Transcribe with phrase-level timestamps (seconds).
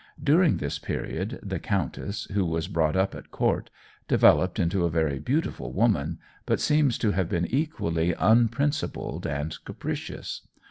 [0.23, 3.69] During this period the countess, who was brought up at court,
[4.07, 10.41] developed into a very beautiful woman, but seems to have been equally unprincipled and capricious.